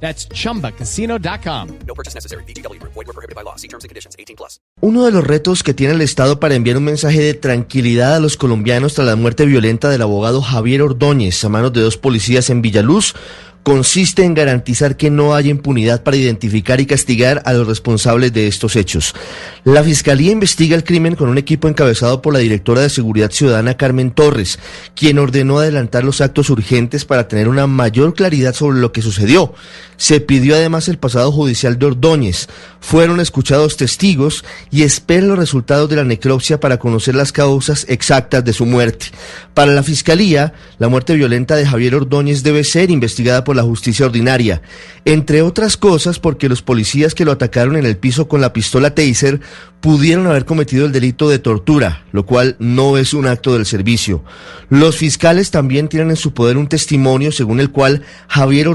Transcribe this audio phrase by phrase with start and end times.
[0.00, 1.68] That's chumbacasino.com.
[1.86, 2.44] No purchase necessary.
[2.44, 2.80] BGW.
[2.82, 3.56] Void were prohibited by law.
[3.56, 4.14] See terms and conditions.
[4.18, 4.60] 18 plus.
[4.80, 8.20] Uno de los retos que tiene el Estado para enviar un mensaje de tranquilidad a
[8.20, 12.50] los colombianos tras la muerte violenta del abogado Javier Ordóñez a manos de dos policías
[12.50, 13.14] en Villaluz
[13.66, 18.46] consiste en garantizar que no haya impunidad para identificar y castigar a los responsables de
[18.46, 19.12] estos hechos.
[19.64, 23.76] La Fiscalía investiga el crimen con un equipo encabezado por la directora de Seguridad Ciudadana
[23.76, 24.60] Carmen Torres,
[24.94, 29.52] quien ordenó adelantar los actos urgentes para tener una mayor claridad sobre lo que sucedió.
[29.96, 32.48] Se pidió además el pasado judicial de Ordóñez.
[32.78, 38.44] Fueron escuchados testigos y esperan los resultados de la necropsia para conocer las causas exactas
[38.44, 39.06] de su muerte.
[39.54, 44.06] Para la Fiscalía, la muerte violenta de Javier Ordóñez debe ser investigada por la justicia
[44.06, 44.62] ordinaria,
[45.04, 48.94] entre otras cosas porque los policías que lo atacaron en el piso con la pistola
[48.94, 49.40] taser
[49.80, 54.22] pudieron haber cometido el delito de tortura, lo cual no es un acto del servicio.
[54.68, 58.68] Los fiscales también tienen en su poder un testimonio según el cual Javier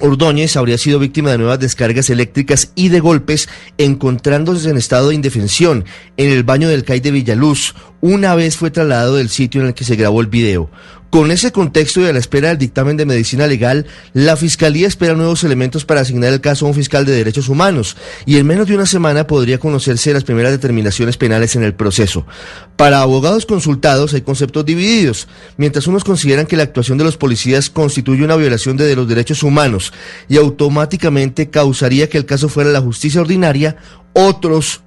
[0.00, 5.14] Ordóñez habría sido víctima de nuevas descargas eléctricas y de golpes, encontrándose en estado de
[5.14, 5.84] indefensión
[6.16, 9.74] en el baño del CAI de Villaluz, una vez fue trasladado del sitio en el
[9.74, 10.70] que se grabó el video.
[11.14, 15.14] Con ese contexto y a la espera del dictamen de medicina legal, la Fiscalía espera
[15.14, 18.66] nuevos elementos para asignar el caso a un fiscal de derechos humanos y en menos
[18.66, 22.26] de una semana podría conocerse las primeras determinaciones penales en el proceso.
[22.74, 27.70] Para abogados consultados hay conceptos divididos, mientras unos consideran que la actuación de los policías
[27.70, 29.92] constituye una violación de los derechos humanos
[30.28, 33.76] y automáticamente causaría que el caso fuera la justicia ordinaria,
[34.14, 34.80] otros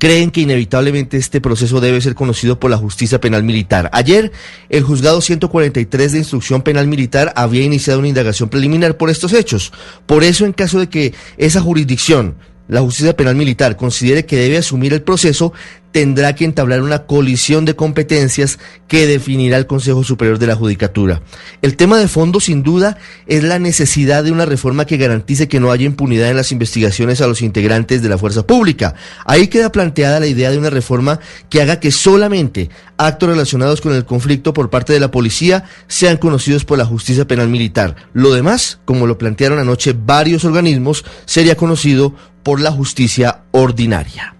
[0.00, 3.90] creen que inevitablemente este proceso debe ser conocido por la justicia penal militar.
[3.92, 4.32] Ayer,
[4.70, 9.72] el juzgado 143 de instrucción penal militar había iniciado una indagación preliminar por estos hechos.
[10.06, 12.36] Por eso, en caso de que esa jurisdicción
[12.70, 15.52] la justicia penal militar considere que debe asumir el proceso,
[15.92, 18.58] tendrá que entablar una colisión de competencias
[18.88, 21.22] que definirá el Consejo Superior de la Judicatura.
[21.62, 25.60] El tema de fondo, sin duda, es la necesidad de una reforma que garantice que
[25.60, 28.94] no haya impunidad en las investigaciones a los integrantes de la fuerza pública.
[29.24, 33.94] Ahí queda planteada la idea de una reforma que haga que solamente actos relacionados con
[33.94, 37.96] el conflicto por parte de la policía sean conocidos por la justicia penal militar.
[38.12, 44.39] Lo demás, como lo plantearon anoche varios organismos, sería conocido por la justicia ordinaria.